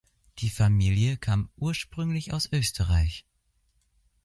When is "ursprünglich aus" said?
1.57-2.51